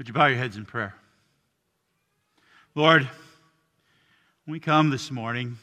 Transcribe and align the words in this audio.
Would 0.00 0.08
you 0.08 0.14
bow 0.14 0.28
your 0.28 0.38
heads 0.38 0.56
in 0.56 0.64
prayer? 0.64 0.94
Lord, 2.74 3.06
we 4.46 4.58
come 4.58 4.88
this 4.88 5.10
morning 5.10 5.58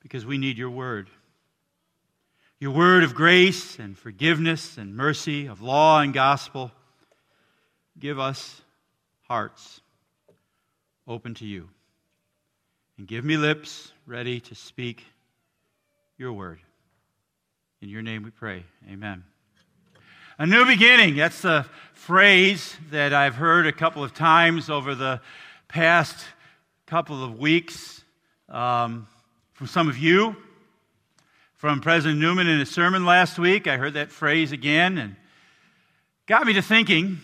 because 0.00 0.24
we 0.24 0.38
need 0.38 0.56
your 0.56 0.70
word. 0.70 1.10
Your 2.58 2.70
word 2.70 3.04
of 3.04 3.14
grace 3.14 3.78
and 3.78 3.98
forgiveness 3.98 4.78
and 4.78 4.96
mercy, 4.96 5.48
of 5.48 5.60
law 5.60 6.00
and 6.00 6.14
gospel. 6.14 6.72
Give 7.98 8.18
us 8.18 8.62
hearts 9.28 9.82
open 11.06 11.34
to 11.34 11.44
you. 11.44 11.68
And 12.96 13.06
give 13.06 13.22
me 13.22 13.36
lips 13.36 13.92
ready 14.06 14.40
to 14.40 14.54
speak 14.54 15.04
your 16.16 16.32
word. 16.32 16.60
In 17.82 17.90
your 17.90 18.00
name 18.00 18.22
we 18.22 18.30
pray. 18.30 18.64
Amen. 18.90 19.24
A 20.40 20.46
new 20.46 20.64
beginning. 20.64 21.16
That's 21.16 21.42
the 21.42 21.66
phrase 21.94 22.76
that 22.92 23.12
I've 23.12 23.34
heard 23.34 23.66
a 23.66 23.72
couple 23.72 24.04
of 24.04 24.14
times 24.14 24.70
over 24.70 24.94
the 24.94 25.20
past 25.66 26.24
couple 26.86 27.24
of 27.24 27.40
weeks 27.40 28.04
um, 28.48 29.08
from 29.54 29.66
some 29.66 29.88
of 29.88 29.98
you. 29.98 30.36
From 31.56 31.80
President 31.80 32.20
Newman 32.20 32.46
in 32.46 32.60
his 32.60 32.70
sermon 32.70 33.04
last 33.04 33.36
week, 33.36 33.66
I 33.66 33.78
heard 33.78 33.94
that 33.94 34.12
phrase 34.12 34.52
again 34.52 34.96
and 34.96 35.16
got 36.26 36.46
me 36.46 36.52
to 36.52 36.62
thinking. 36.62 37.18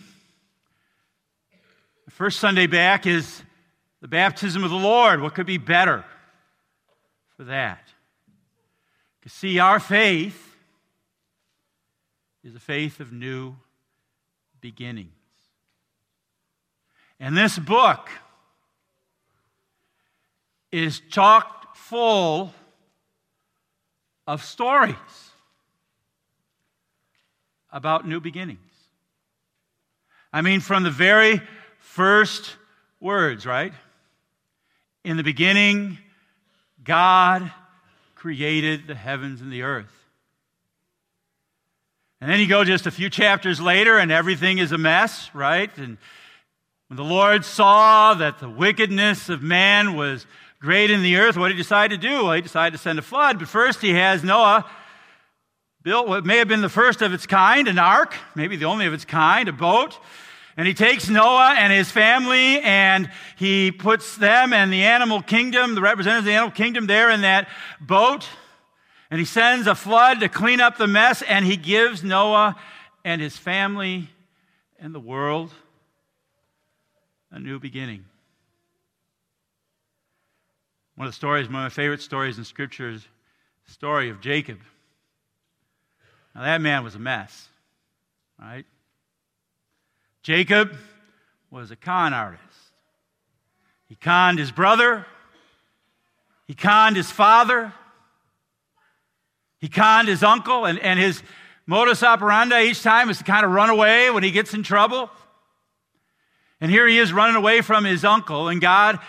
The 2.03 2.11
first 2.11 2.41
Sunday 2.41 2.67
back 2.67 3.05
is 3.05 3.43
the 4.01 4.09
baptism 4.09 4.61
of 4.65 4.71
the 4.71 4.75
Lord. 4.75 5.21
What 5.21 5.35
could 5.35 5.47
be 5.47 5.57
better 5.57 6.03
for 7.37 7.45
that? 7.45 7.87
To 9.21 9.29
see 9.29 9.57
our 9.57 9.79
faith 9.79 10.44
is 12.45 12.53
a 12.53 12.59
faith 12.59 12.99
of 12.99 13.11
new 13.11 13.55
beginnings. 14.61 15.09
And 17.19 17.35
this 17.35 17.57
book 17.57 18.07
is 20.71 21.01
chock 21.09 21.75
full 21.75 22.53
of 24.27 24.43
stories 24.43 24.95
about 27.71 28.07
new 28.07 28.19
beginnings. 28.19 28.59
I 30.31 30.41
mean, 30.41 30.59
from 30.59 30.83
the 30.83 30.91
very 30.91 31.41
first 31.79 32.57
words, 32.99 33.47
right? 33.47 33.73
In 35.03 35.17
the 35.17 35.23
beginning, 35.23 35.97
God 36.83 37.51
created 38.13 38.85
the 38.85 38.95
heavens 38.95 39.41
and 39.41 39.51
the 39.51 39.63
earth. 39.63 40.04
And 42.21 42.29
then 42.29 42.39
you 42.39 42.47
go 42.47 42.63
just 42.63 42.87
a 42.87 42.91
few 42.91 43.09
chapters 43.09 43.59
later, 43.59 43.97
and 43.97 44.11
everything 44.11 44.57
is 44.57 44.71
a 44.71 44.77
mess, 44.77 45.29
right? 45.33 45.75
And 45.77 45.97
when 46.87 46.97
the 46.97 47.03
Lord 47.03 47.43
saw 47.43 48.13
that 48.13 48.39
the 48.39 48.49
wickedness 48.49 49.29
of 49.29 49.41
man 49.41 49.95
was 49.95 50.25
great 50.59 50.91
in 50.91 51.03
the 51.03 51.17
earth, 51.17 51.37
what 51.37 51.49
did 51.49 51.57
he 51.57 51.63
decide 51.63 51.91
to 51.91 51.97
do? 51.97 52.23
Well, 52.23 52.33
he 52.33 52.41
decided 52.41 52.77
to 52.77 52.81
send 52.81 52.99
a 52.99 53.01
flood. 53.01 53.39
But 53.39 53.47
first, 53.47 53.81
he 53.81 53.93
has 53.93 54.23
Noah 54.23 54.65
built 55.83 56.07
what 56.07 56.25
may 56.25 56.37
have 56.37 56.47
been 56.47 56.61
the 56.61 56.69
first 56.69 57.01
of 57.01 57.13
its 57.13 57.27
kind, 57.27 57.67
an 57.67 57.77
ark, 57.77 58.15
maybe 58.33 58.55
the 58.55 58.65
only 58.65 58.85
of 58.87 58.93
its 58.93 59.05
kind, 59.05 59.47
a 59.47 59.53
boat. 59.53 59.99
And 60.57 60.67
he 60.67 60.73
takes 60.73 61.09
Noah 61.09 61.53
and 61.57 61.71
his 61.71 61.91
family 61.91 62.59
and 62.61 63.11
he 63.35 63.71
puts 63.71 64.15
them 64.15 64.53
and 64.53 64.71
the 64.71 64.83
animal 64.83 65.21
kingdom, 65.21 65.75
the 65.75 65.81
representatives 65.81 66.21
of 66.21 66.25
the 66.25 66.33
animal 66.33 66.51
kingdom, 66.51 66.87
there 66.87 67.11
in 67.11 67.21
that 67.21 67.49
boat. 67.79 68.27
And 69.09 69.19
he 69.19 69.25
sends 69.25 69.67
a 69.67 69.75
flood 69.75 70.19
to 70.21 70.29
clean 70.29 70.59
up 70.59 70.77
the 70.77 70.87
mess, 70.87 71.21
and 71.21 71.45
he 71.45 71.57
gives 71.57 72.03
Noah 72.03 72.55
and 73.03 73.21
his 73.21 73.37
family 73.37 74.09
and 74.79 74.93
the 74.93 74.99
world 74.99 75.53
a 77.31 77.39
new 77.39 77.59
beginning. 77.59 78.05
One 80.95 81.07
of 81.07 81.13
the 81.13 81.15
stories, 81.15 81.47
one 81.47 81.55
of 81.57 81.61
my 81.61 81.69
favorite 81.69 82.01
stories 82.01 82.37
in 82.37 82.45
Scripture 82.45 82.89
is 82.89 83.05
the 83.65 83.71
story 83.71 84.09
of 84.09 84.21
Jacob. 84.21 84.59
Now, 86.33 86.43
that 86.43 86.61
man 86.61 86.83
was 86.83 86.95
a 86.95 86.99
mess, 86.99 87.47
right? 88.39 88.65
Jacob 90.23 90.75
was 91.51 91.71
a 91.71 91.75
con 91.75 92.13
artist. 92.13 92.43
He 93.87 93.95
conned 93.95 94.39
his 94.39 94.51
brother, 94.51 95.05
he 96.47 96.53
conned 96.53 96.95
his 96.95 97.11
father, 97.11 97.73
he 99.65 99.69
conned 99.69 100.07
his 100.07 100.21
uncle, 100.21 100.65
and, 100.65 100.77
and 100.77 100.99
his 100.99 101.23
modus 101.65 102.03
operandi 102.03 102.65
each 102.65 102.83
time 102.83 103.09
is 103.09 103.17
to 103.17 103.23
kind 103.23 103.43
of 103.43 103.49
run 103.49 103.71
away 103.71 104.11
when 104.11 104.21
he 104.21 104.29
gets 104.29 104.53
in 104.53 104.61
trouble. 104.61 105.09
And 106.61 106.69
here 106.69 106.85
he 106.85 106.99
is 106.99 107.11
running 107.11 107.35
away 107.35 107.61
from 107.61 107.83
his 107.83 108.05
uncle, 108.05 108.47
and 108.47 108.61
God 108.61 108.99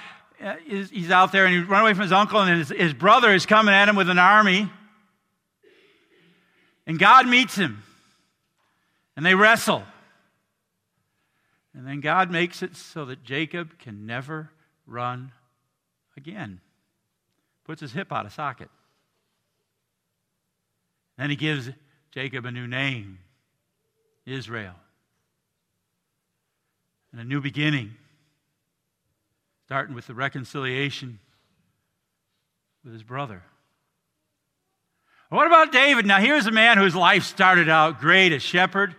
uh, 0.43 0.55
is 0.67 0.89
he's 0.89 1.11
out 1.11 1.31
there 1.31 1.45
and 1.45 1.55
he's 1.55 1.67
run 1.67 1.83
away 1.83 1.93
from 1.93 2.05
his 2.05 2.13
uncle, 2.13 2.41
and 2.41 2.57
his, 2.57 2.71
his 2.71 2.95
brother 2.95 3.35
is 3.35 3.45
coming 3.45 3.75
at 3.75 3.87
him 3.87 3.97
with 3.97 4.09
an 4.09 4.19
army. 4.19 4.71
And 6.87 6.99
God 6.99 7.29
meets 7.29 7.55
him, 7.55 7.83
and 9.15 9.27
they 9.27 9.35
wrestle. 9.35 9.83
And 11.75 11.87
then 11.87 12.01
God 12.01 12.31
makes 12.31 12.63
it 12.63 12.77
so 12.77 13.05
that 13.05 13.23
Jacob 13.25 13.79
can 13.79 14.07
never 14.07 14.53
run 14.87 15.33
again. 16.17 16.63
Puts 17.67 17.83
his 17.83 17.93
hip 17.93 18.11
out 18.11 18.25
of 18.25 18.33
socket. 18.33 18.71
Then 21.19 21.31
he 21.31 21.37
gives 21.37 21.71
Jacob 22.11 22.45
a 22.45 22.51
new 22.51 22.67
name 22.67 23.19
Israel. 24.25 24.75
And 27.13 27.21
a 27.21 27.25
new 27.25 27.41
beginning, 27.41 27.95
starting 29.65 29.95
with 29.95 30.07
the 30.07 30.15
reconciliation 30.15 31.19
with 32.85 32.93
his 32.93 33.03
brother. 33.03 33.43
What 35.29 35.47
about 35.47 35.73
David? 35.73 36.07
Now, 36.07 36.19
here's 36.19 36.47
a 36.47 36.53
man 36.53 36.79
whose 36.79 36.95
life 36.95 37.25
started 37.25 37.69
out 37.69 38.01
great 38.01 38.33
as 38.33 38.43
shepherd 38.43 38.95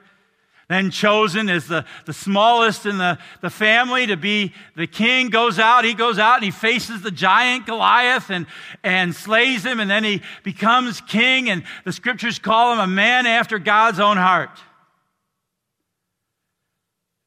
then 0.67 0.91
chosen 0.91 1.49
as 1.49 1.67
the, 1.67 1.85
the 2.05 2.13
smallest 2.13 2.85
in 2.85 2.97
the, 2.97 3.17
the 3.41 3.49
family 3.49 4.07
to 4.07 4.17
be 4.17 4.53
the 4.75 4.87
king, 4.87 5.29
goes 5.29 5.59
out. 5.59 5.85
He 5.85 5.93
goes 5.93 6.19
out 6.19 6.35
and 6.35 6.43
he 6.43 6.51
faces 6.51 7.01
the 7.01 7.11
giant 7.11 7.65
Goliath 7.65 8.29
and, 8.29 8.45
and 8.83 9.15
slays 9.15 9.65
him, 9.65 9.79
and 9.79 9.89
then 9.89 10.03
he 10.03 10.21
becomes 10.43 10.99
king, 11.01 11.49
and 11.49 11.63
the 11.85 11.93
scriptures 11.93 12.37
call 12.37 12.73
him 12.73 12.79
a 12.79 12.87
man 12.87 13.25
after 13.25 13.59
God's 13.59 13.99
own 13.99 14.17
heart. 14.17 14.59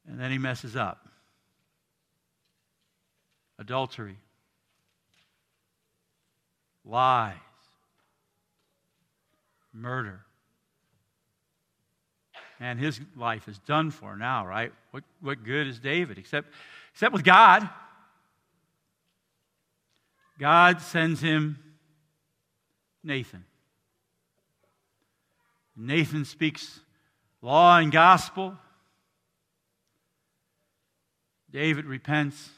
And 0.06 0.20
then 0.20 0.30
he 0.30 0.38
messes 0.38 0.76
up 0.76 1.08
adultery, 3.58 4.16
lies, 6.84 7.34
murder 9.72 10.24
and 12.60 12.78
his 12.78 13.00
life 13.16 13.48
is 13.48 13.58
done 13.60 13.90
for 13.90 14.16
now, 14.16 14.46
right? 14.46 14.72
What, 14.90 15.02
what 15.20 15.42
good 15.42 15.66
is 15.66 15.80
David? 15.80 16.18
Except, 16.18 16.52
except 16.92 17.12
with 17.12 17.24
God. 17.24 17.68
God 20.38 20.80
sends 20.82 21.20
him 21.20 21.58
Nathan. 23.02 23.44
Nathan 25.74 26.26
speaks 26.26 26.80
law 27.40 27.78
and 27.78 27.90
gospel. 27.90 28.56
David 31.50 31.86
repents 31.86 32.50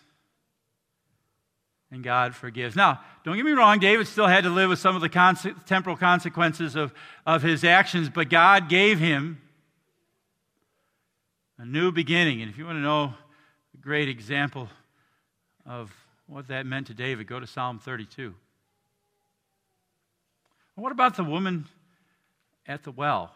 and 1.92 2.02
God 2.02 2.34
forgives. 2.34 2.74
Now, 2.74 3.00
don't 3.22 3.36
get 3.36 3.44
me 3.44 3.52
wrong, 3.52 3.78
David 3.78 4.08
still 4.08 4.26
had 4.26 4.44
to 4.44 4.50
live 4.50 4.70
with 4.70 4.78
some 4.78 4.96
of 4.96 5.02
the 5.02 5.54
temporal 5.66 5.96
consequences 5.96 6.74
of, 6.74 6.92
of 7.26 7.42
his 7.42 7.64
actions, 7.64 8.08
but 8.08 8.28
God 8.28 8.68
gave 8.68 8.98
him 8.98 9.40
a 11.58 11.64
new 11.64 11.92
beginning. 11.92 12.42
And 12.42 12.50
if 12.50 12.58
you 12.58 12.66
want 12.66 12.76
to 12.76 12.82
know 12.82 13.14
a 13.74 13.78
great 13.80 14.08
example 14.08 14.68
of 15.66 15.92
what 16.26 16.48
that 16.48 16.66
meant 16.66 16.88
to 16.88 16.94
David, 16.94 17.26
go 17.26 17.40
to 17.40 17.46
Psalm 17.46 17.78
32. 17.78 18.34
What 20.74 20.92
about 20.92 21.16
the 21.16 21.24
woman 21.24 21.66
at 22.66 22.82
the 22.82 22.90
well? 22.90 23.32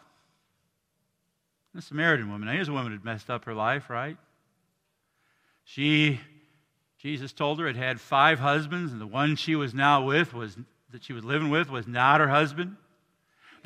The 1.75 1.83
Samaritan 1.83 2.31
woman. 2.31 2.47
Now, 2.47 2.55
here's 2.55 2.69
a 2.69 2.73
woman 2.73 2.93
who 2.93 2.99
had 2.99 3.05
messed 3.05 3.29
up 3.29 3.45
her 3.45 3.55
life, 3.55 3.91
right? 3.91 4.17
She, 5.65 6.21
Jesus 6.99 7.33
told 7.33 7.61
her, 7.61 7.67
had 7.67 7.77
had 7.77 8.01
five 8.01 8.39
husbands, 8.39 8.93
and 8.93 9.01
the 9.01 9.07
one 9.07 9.37
she 9.37 9.57
was 9.57 9.75
now 9.75 10.05
with 10.05 10.33
was 10.33 10.57
that 10.91 11.05
she 11.05 11.13
was 11.13 11.25
living 11.25 11.51
with 11.51 11.69
was 11.69 11.87
not 11.87 12.21
her 12.21 12.29
husband. 12.29 12.77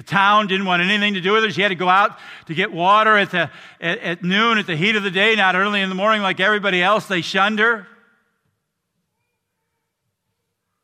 The 0.01 0.07
town 0.07 0.47
didn't 0.47 0.65
want 0.65 0.81
anything 0.81 1.13
to 1.13 1.21
do 1.21 1.35
with 1.35 1.45
her. 1.45 1.51
She 1.51 1.61
had 1.61 1.69
to 1.69 1.75
go 1.75 1.87
out 1.87 2.19
to 2.47 2.55
get 2.55 2.73
water 2.73 3.19
at, 3.19 3.33
the, 3.33 3.51
at, 3.83 3.99
at 3.99 4.23
noon, 4.25 4.57
at 4.57 4.67
the 4.67 4.75
heat 4.75 4.97
of 4.97 5.03
the 5.03 5.11
day, 5.11 5.37
not 5.37 5.55
early 5.55 5.83
in 5.83 5.91
the 5.91 5.95
morning 5.95 6.23
like 6.23 6.41
everybody 6.41 6.83
else. 6.83 7.05
They 7.05 7.21
shunned 7.21 7.59
her. 7.59 7.87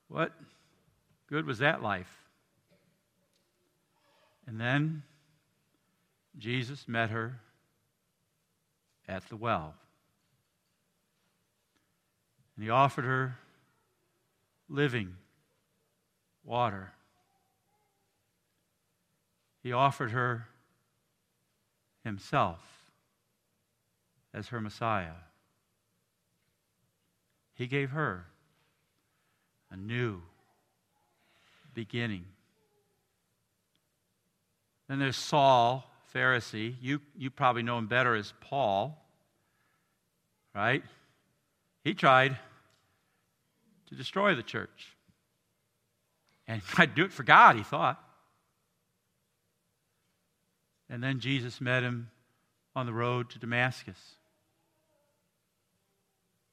What 0.08 0.32
good 1.30 1.46
was 1.46 1.60
that 1.60 1.82
life? 1.82 2.14
And 4.46 4.60
then 4.60 5.02
Jesus 6.36 6.86
met 6.86 7.08
her 7.08 7.40
at 9.08 9.26
the 9.30 9.36
well. 9.36 9.72
And 12.54 12.64
he 12.64 12.68
offered 12.68 13.06
her 13.06 13.38
living 14.68 15.14
water. 16.44 16.92
He 19.66 19.72
offered 19.72 20.12
her 20.12 20.46
himself 22.04 22.60
as 24.32 24.46
her 24.46 24.60
Messiah. 24.60 25.16
He 27.52 27.66
gave 27.66 27.90
her 27.90 28.26
a 29.72 29.76
new 29.76 30.22
beginning. 31.74 32.26
Then 34.86 35.00
there's 35.00 35.16
Saul, 35.16 35.90
Pharisee. 36.14 36.76
You, 36.80 37.00
you 37.18 37.32
probably 37.32 37.64
know 37.64 37.76
him 37.76 37.88
better 37.88 38.14
as 38.14 38.32
Paul, 38.40 39.04
right? 40.54 40.84
He 41.82 41.92
tried 41.92 42.38
to 43.88 43.96
destroy 43.96 44.36
the 44.36 44.44
church. 44.44 44.94
And 46.46 46.62
I'd 46.76 46.94
do 46.94 47.04
it 47.04 47.12
for 47.12 47.24
God, 47.24 47.56
he 47.56 47.64
thought. 47.64 48.00
And 50.88 51.02
then 51.02 51.20
Jesus 51.20 51.60
met 51.60 51.82
him 51.82 52.10
on 52.74 52.86
the 52.86 52.92
road 52.92 53.30
to 53.30 53.38
Damascus. 53.38 53.98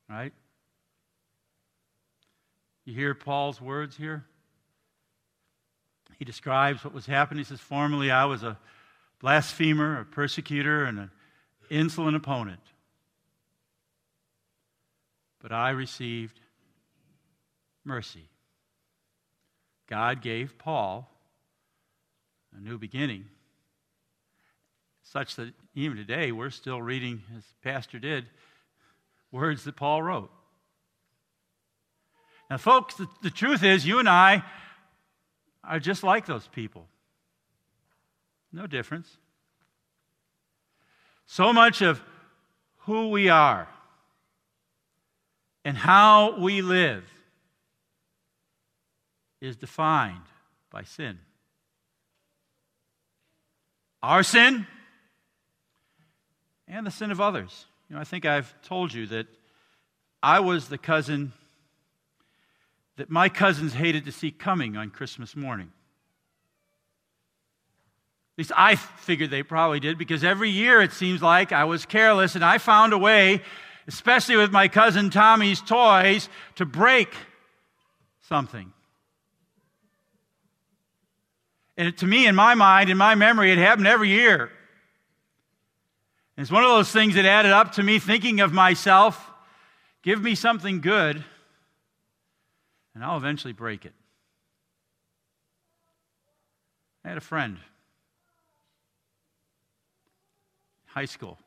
Right? 0.09 0.33
You 2.85 2.93
hear 2.93 3.13
Paul's 3.13 3.61
words 3.61 3.95
here? 3.95 4.25
He 6.17 6.25
describes 6.25 6.83
what 6.83 6.93
was 6.93 7.05
happening. 7.05 7.39
He 7.39 7.45
says, 7.45 7.59
Formerly 7.59 8.11
I 8.11 8.25
was 8.25 8.43
a 8.43 8.57
blasphemer, 9.19 9.99
a 9.99 10.05
persecutor, 10.05 10.85
and 10.85 10.99
an 10.99 11.11
insolent 11.69 12.15
opponent. 12.15 12.61
But 15.41 15.51
I 15.51 15.71
received 15.71 16.39
mercy. 17.83 18.29
God 19.87 20.21
gave 20.21 20.57
Paul 20.57 21.09
a 22.55 22.59
new 22.59 22.77
beginning, 22.77 23.25
such 25.03 25.35
that 25.35 25.53
even 25.75 25.97
today 25.97 26.31
we're 26.31 26.49
still 26.49 26.81
reading, 26.81 27.21
as 27.37 27.43
Pastor 27.63 27.99
did, 27.99 28.25
words 29.31 29.63
that 29.65 29.75
Paul 29.75 30.01
wrote. 30.01 30.31
Now, 32.49 32.57
folks, 32.57 32.95
the, 32.95 33.07
the 33.21 33.29
truth 33.29 33.63
is, 33.63 33.85
you 33.85 33.99
and 33.99 34.07
I 34.07 34.43
are 35.63 35.79
just 35.79 36.03
like 36.03 36.25
those 36.25 36.47
people. 36.47 36.87
No 38.51 38.67
difference. 38.67 39.17
So 41.25 41.53
much 41.53 41.81
of 41.81 42.01
who 42.79 43.09
we 43.09 43.29
are 43.29 43.67
and 45.65 45.77
how 45.77 46.37
we 46.39 46.61
live 46.61 47.03
is 49.41 49.55
defined 49.55 50.21
by 50.69 50.83
sin. 50.83 51.17
Our 54.01 54.21
sin 54.21 54.67
and 56.73 56.87
the 56.87 56.91
sin 56.91 57.11
of 57.11 57.21
others. 57.21 57.67
You 57.87 57.95
know, 57.95 58.01
I 58.01 58.03
think 58.03 58.25
I've 58.25 58.53
told 58.63 58.93
you 58.93 59.05
that 59.07 59.27
I 60.23 60.39
was 60.39 60.69
the 60.69 60.77
cousin 60.77 61.31
that 62.97 63.09
my 63.11 63.29
cousins 63.29 63.73
hated 63.73 64.05
to 64.05 64.11
see 64.11 64.31
coming 64.31 64.75
on 64.75 64.89
Christmas 64.89 65.35
morning. 65.35 65.71
At 68.33 68.37
least 68.39 68.51
I 68.55 68.75
figured 68.75 69.29
they 69.29 69.43
probably 69.43 69.79
did 69.79 69.99
because 69.99 70.23
every 70.23 70.49
year 70.49 70.81
it 70.81 70.93
seems 70.93 71.21
like 71.21 71.51
I 71.51 71.65
was 71.65 71.85
careless 71.85 72.33
and 72.33 72.43
I 72.43 72.57
found 72.57 72.91
a 72.91 72.97
way, 72.97 73.41
especially 73.87 74.37
with 74.37 74.51
my 74.51 74.67
cousin 74.67 75.11
Tommy's 75.11 75.61
toys, 75.61 76.27
to 76.55 76.65
break 76.65 77.13
something. 78.27 78.73
And 81.77 81.95
to 81.97 82.07
me, 82.07 82.25
in 82.25 82.35
my 82.35 82.55
mind, 82.55 82.89
in 82.89 82.97
my 82.97 83.13
memory, 83.13 83.51
it 83.51 83.59
happened 83.59 83.87
every 83.87 84.09
year. 84.09 84.51
It's 86.37 86.51
one 86.51 86.63
of 86.63 86.69
those 86.69 86.91
things 86.91 87.15
that 87.15 87.25
added 87.25 87.51
up 87.51 87.73
to 87.73 87.83
me 87.83 87.99
thinking 87.99 88.39
of 88.39 88.51
myself 88.51 89.31
give 90.01 90.21
me 90.21 90.35
something 90.35 90.81
good, 90.81 91.23
and 92.95 93.03
I'll 93.03 93.17
eventually 93.17 93.53
break 93.53 93.85
it. 93.85 93.93
I 97.05 97.09
had 97.09 97.17
a 97.17 97.21
friend, 97.21 97.57
high 100.85 101.05
school. 101.05 101.37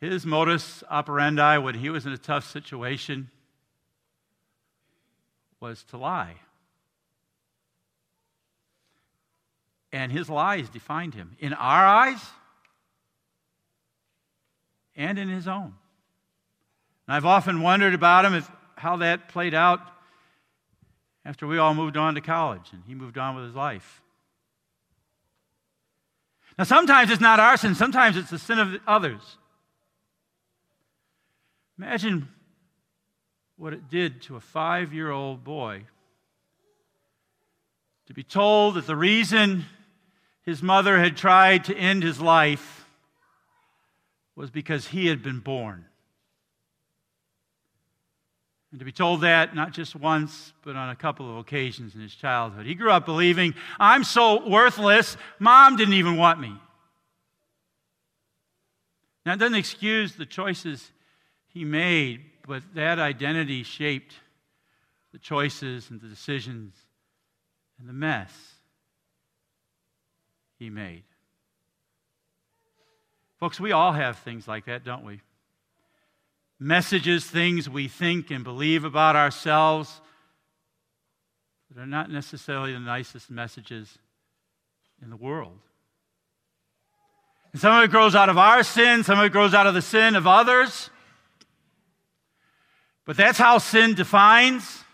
His 0.00 0.24
modus 0.24 0.84
operandi 0.88 1.58
when 1.58 1.74
he 1.74 1.90
was 1.90 2.06
in 2.06 2.12
a 2.12 2.18
tough 2.18 2.48
situation 2.50 3.30
was 5.60 5.82
to 5.84 5.96
lie. 5.96 6.36
and 9.92 10.12
his 10.12 10.28
lies 10.28 10.68
defined 10.68 11.14
him 11.14 11.36
in 11.38 11.52
our 11.54 11.86
eyes 11.86 12.20
and 14.98 15.18
in 15.18 15.28
his 15.28 15.48
own. 15.48 15.72
And 17.06 17.16
I've 17.16 17.24
often 17.24 17.62
wondered 17.62 17.94
about 17.94 18.26
him, 18.26 18.34
if, 18.34 18.50
how 18.76 18.96
that 18.96 19.28
played 19.28 19.54
out 19.54 19.80
after 21.24 21.46
we 21.46 21.56
all 21.56 21.72
moved 21.72 21.96
on 21.96 22.16
to 22.16 22.20
college 22.20 22.68
and 22.72 22.82
he 22.86 22.94
moved 22.94 23.16
on 23.16 23.36
with 23.36 23.46
his 23.46 23.54
life. 23.54 24.02
Now, 26.58 26.64
sometimes 26.64 27.10
it's 27.10 27.20
not 27.20 27.38
our 27.38 27.56
sin, 27.56 27.76
sometimes 27.76 28.16
it's 28.16 28.30
the 28.30 28.38
sin 28.38 28.58
of 28.58 28.76
others. 28.86 29.20
Imagine 31.78 32.28
what 33.56 33.72
it 33.72 33.88
did 33.88 34.20
to 34.22 34.34
a 34.36 34.40
five 34.40 34.92
year 34.92 35.12
old 35.12 35.44
boy 35.44 35.84
to 38.06 38.14
be 38.14 38.24
told 38.24 38.74
that 38.74 38.86
the 38.86 38.96
reason 38.96 39.64
his 40.42 40.62
mother 40.62 40.98
had 40.98 41.16
tried 41.16 41.64
to 41.64 41.76
end 41.76 42.02
his 42.02 42.20
life 42.20 42.77
was 44.38 44.50
because 44.52 44.86
he 44.86 45.08
had 45.08 45.20
been 45.20 45.40
born. 45.40 45.84
And 48.70 48.78
to 48.78 48.84
be 48.84 48.92
told 48.92 49.22
that 49.22 49.52
not 49.56 49.72
just 49.72 49.96
once, 49.96 50.52
but 50.62 50.76
on 50.76 50.90
a 50.90 50.94
couple 50.94 51.28
of 51.28 51.38
occasions 51.38 51.96
in 51.96 52.00
his 52.00 52.14
childhood. 52.14 52.64
He 52.64 52.76
grew 52.76 52.92
up 52.92 53.04
believing, 53.04 53.54
I'm 53.80 54.04
so 54.04 54.48
worthless, 54.48 55.16
mom 55.40 55.74
didn't 55.74 55.94
even 55.94 56.16
want 56.16 56.38
me. 56.38 56.54
Now, 59.26 59.32
it 59.32 59.38
doesn't 59.38 59.56
excuse 59.56 60.14
the 60.14 60.24
choices 60.24 60.92
he 61.48 61.64
made, 61.64 62.20
but 62.46 62.62
that 62.74 63.00
identity 63.00 63.64
shaped 63.64 64.14
the 65.12 65.18
choices 65.18 65.90
and 65.90 66.00
the 66.00 66.06
decisions 66.06 66.76
and 67.80 67.88
the 67.88 67.92
mess 67.92 68.32
he 70.60 70.70
made. 70.70 71.02
Folks, 73.38 73.60
we 73.60 73.72
all 73.72 73.92
have 73.92 74.18
things 74.18 74.48
like 74.48 74.66
that, 74.66 74.84
don't 74.84 75.04
we? 75.04 75.20
Messages, 76.58 77.24
things 77.24 77.68
we 77.68 77.86
think 77.86 78.30
and 78.30 78.42
believe 78.42 78.84
about 78.84 79.14
ourselves 79.14 80.00
that 81.70 81.80
are 81.80 81.86
not 81.86 82.10
necessarily 82.10 82.72
the 82.72 82.80
nicest 82.80 83.30
messages 83.30 83.98
in 85.00 85.10
the 85.10 85.16
world. 85.16 85.58
And 87.52 87.60
some 87.60 87.76
of 87.76 87.84
it 87.84 87.90
grows 87.90 88.14
out 88.14 88.28
of 88.28 88.38
our 88.38 88.62
sin, 88.62 89.04
some 89.04 89.18
of 89.18 89.24
it 89.24 89.32
grows 89.32 89.54
out 89.54 89.66
of 89.66 89.74
the 89.74 89.82
sin 89.82 90.16
of 90.16 90.26
others. 90.26 90.90
But 93.04 93.16
that's 93.16 93.38
how 93.38 93.58
sin 93.58 93.94
defines 93.94 94.84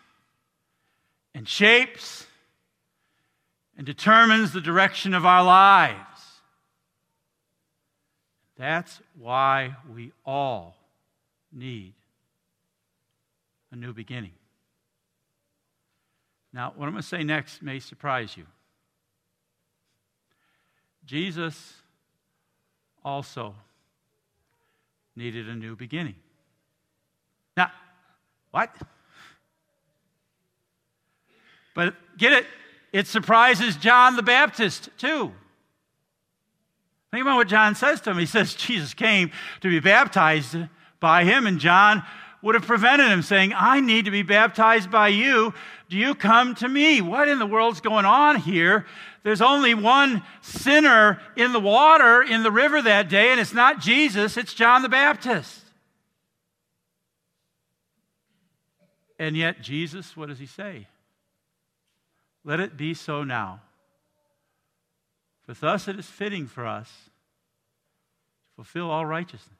and 1.35 1.49
shapes 1.49 2.27
and 3.77 3.85
determines 3.85 4.53
the 4.53 4.61
direction 4.61 5.15
of 5.15 5.27
our 5.27 5.43
lives. 5.43 6.14
That's 8.57 9.01
why 9.19 9.77
we 9.93 10.13
all 10.25 10.77
need 11.53 11.95
a 13.73 13.77
new 13.77 13.93
beginning. 13.93 14.33
Now, 16.53 16.73
what 16.77 16.87
I'm 16.87 16.93
going 16.93 17.03
to 17.03 17.09
say 17.09 17.25
next 17.25 17.63
may 17.63 17.81
surprise 17.81 18.37
you. 18.37 18.47
Jesus 21.05 21.75
also 23.05 23.55
needed 25.17 25.49
a 25.49 25.55
new 25.55 25.75
beginning. 25.75 26.15
Now, 27.57 27.73
what? 28.53 28.71
But 31.75 31.95
get 32.17 32.33
it? 32.33 32.47
It 32.93 33.09
surprises 33.09 33.77
John 33.77 34.15
the 34.15 34.23
Baptist, 34.23 34.89
too. 34.97 35.33
Think 37.15 37.27
about 37.27 37.37
what 37.37 37.47
John 37.47 37.77
says 37.77 38.01
to 38.01 38.11
him. 38.11 38.19
He 38.19 38.27
says 38.27 38.55
Jesus 38.57 38.93
came 38.93 39.31
to 39.61 39.69
be 39.69 39.79
baptized 39.79 40.57
by 40.99 41.23
him, 41.23 41.47
and 41.47 41.61
John 41.61 42.03
would 42.43 42.57
have 42.57 42.67
prevented 42.67 43.07
him 43.07 43.23
saying, 43.23 43.53
I 43.55 43.79
need 43.79 44.07
to 44.07 44.11
be 44.11 44.23
baptized 44.23 44.91
by 44.91 45.09
you. 45.09 45.55
Do 45.89 45.97
you 45.97 46.17
come 46.17 46.57
to 46.57 46.69
me? 46.69 47.01
What 47.01 47.29
in 47.29 47.39
the 47.39 47.47
world's 47.47 47.81
going 47.81 48.05
on 48.05 48.41
here? 48.41 48.85
There's 49.23 49.41
only 49.41 49.75
one 49.75 50.25
sinner 50.41 51.21
in 51.37 51.53
the 51.53 51.61
water 51.61 52.21
in 52.21 52.43
the 52.43 52.51
river 52.51 52.83
that 52.83 53.09
day, 53.09 53.31
and 53.31 53.39
it's 53.39 53.55
not 53.55 53.79
Jesus, 53.79 54.37
it's 54.37 54.53
John 54.53 54.83
the 54.83 54.89
Baptist. 54.89 55.61
And 59.21 59.37
yet, 59.37 59.63
Jesus, 59.63 60.17
what 60.17 60.31
does 60.31 60.41
he 60.41 60.47
say? 60.47 60.89
Let 62.43 62.59
it 62.59 62.77
be 62.77 62.93
so 62.93 63.23
now. 63.23 63.61
For 65.47 65.55
thus 65.55 65.89
it 65.89 65.99
is 65.99 66.07
fitting 66.07 66.47
for 66.47 66.67
us 66.67 66.89
to 66.89 68.55
fulfill 68.57 68.91
all 68.91 69.05
righteousness. 69.05 69.59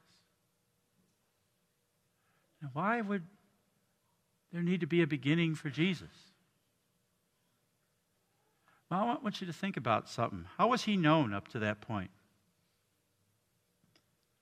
Now, 2.61 2.69
why 2.73 3.01
would 3.01 3.23
there 4.51 4.63
need 4.63 4.79
to 4.79 4.87
be 4.87 5.01
a 5.01 5.07
beginning 5.07 5.55
for 5.55 5.69
Jesus? 5.69 6.09
Well, 8.89 9.01
I 9.01 9.23
want 9.23 9.41
you 9.41 9.47
to 9.47 9.53
think 9.53 9.77
about 9.77 10.09
something. 10.09 10.45
How 10.57 10.67
was 10.67 10.83
he 10.83 10.97
known 10.97 11.33
up 11.33 11.47
to 11.49 11.59
that 11.59 11.81
point? 11.81 12.09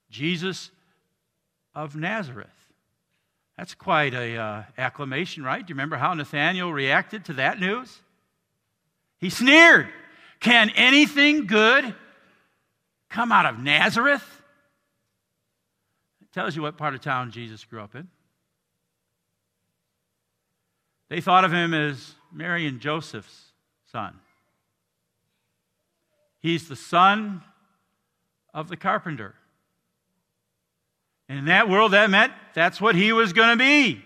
Jesus 0.09 0.69
of 1.73 1.95
Nazareth. 1.95 2.49
That's 3.57 3.73
quite 3.73 4.13
a 4.13 4.37
uh, 4.37 4.63
acclamation, 4.77 5.43
right? 5.43 5.65
Do 5.65 5.71
you 5.71 5.75
remember 5.75 5.95
how 5.95 6.13
Nathanael 6.13 6.71
reacted 6.71 7.25
to 7.25 7.33
that 7.33 7.59
news? 7.59 7.99
He 9.17 9.29
sneered. 9.29 9.89
Can 10.43 10.71
anything 10.71 11.47
good 11.47 11.95
come 13.09 13.31
out 13.31 13.45
of 13.45 13.59
Nazareth? 13.59 14.23
It 16.21 16.33
tells 16.33 16.53
you 16.53 16.61
what 16.61 16.77
part 16.77 16.93
of 16.93 16.99
town 16.99 17.31
Jesus 17.31 17.63
grew 17.63 17.81
up 17.81 17.95
in. 17.95 18.09
They 21.07 21.21
thought 21.21 21.45
of 21.45 21.53
him 21.53 21.73
as 21.73 22.15
Mary 22.29 22.67
and 22.67 22.81
Joseph's 22.81 23.53
son. 23.89 24.15
He's 26.41 26.67
the 26.67 26.75
son 26.75 27.41
of 28.53 28.67
the 28.67 28.75
carpenter. 28.75 29.35
And 31.29 31.39
in 31.39 31.45
that 31.45 31.69
world, 31.69 31.93
that 31.93 32.09
meant 32.09 32.33
that's 32.53 32.81
what 32.81 32.95
he 32.95 33.13
was 33.13 33.31
going 33.31 33.57
to 33.57 33.63
be 33.63 34.03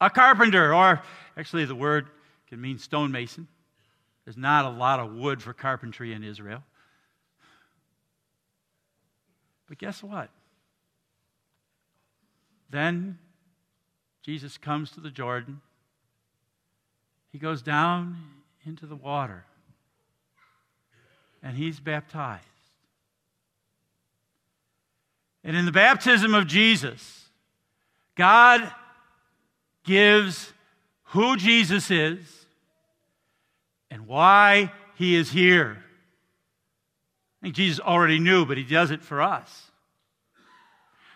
a 0.00 0.10
carpenter, 0.10 0.74
or 0.74 1.00
actually, 1.36 1.64
the 1.64 1.76
word 1.76 2.08
can 2.48 2.60
mean 2.60 2.80
stonemason. 2.80 3.46
There's 4.24 4.36
not 4.36 4.64
a 4.64 4.70
lot 4.70 5.00
of 5.00 5.14
wood 5.14 5.42
for 5.42 5.52
carpentry 5.52 6.12
in 6.12 6.22
Israel. 6.22 6.62
But 9.68 9.78
guess 9.78 10.02
what? 10.02 10.28
Then 12.70 13.18
Jesus 14.22 14.58
comes 14.58 14.90
to 14.92 15.00
the 15.00 15.10
Jordan. 15.10 15.60
He 17.30 17.38
goes 17.38 17.62
down 17.62 18.16
into 18.64 18.86
the 18.86 18.96
water 18.96 19.44
and 21.42 21.56
he's 21.56 21.80
baptized. 21.80 22.44
And 25.42 25.56
in 25.56 25.64
the 25.64 25.72
baptism 25.72 26.34
of 26.34 26.46
Jesus, 26.46 27.30
God 28.14 28.70
gives 29.84 30.52
who 31.06 31.36
Jesus 31.36 31.90
is 31.90 32.41
and 33.92 34.06
why 34.06 34.72
he 34.94 35.14
is 35.14 35.30
here. 35.30 35.76
I 37.40 37.46
think 37.46 37.54
Jesus 37.54 37.78
already 37.78 38.18
knew, 38.18 38.46
but 38.46 38.56
he 38.56 38.64
does 38.64 38.90
it 38.90 39.02
for 39.02 39.20
us. 39.20 39.70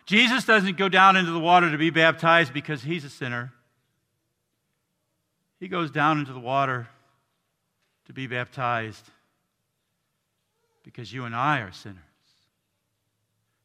Jesus 0.04 0.44
doesn't 0.44 0.76
go 0.76 0.90
down 0.90 1.16
into 1.16 1.30
the 1.30 1.40
water 1.40 1.70
to 1.70 1.78
be 1.78 1.88
baptized 1.88 2.52
because 2.52 2.82
he's 2.82 3.04
a 3.04 3.08
sinner. 3.08 3.50
He 5.58 5.68
goes 5.68 5.90
down 5.90 6.18
into 6.18 6.34
the 6.34 6.38
water 6.38 6.86
to 8.04 8.12
be 8.12 8.26
baptized 8.26 9.10
because 10.84 11.10
you 11.10 11.24
and 11.24 11.34
I 11.34 11.60
are 11.60 11.72
sinners. 11.72 11.96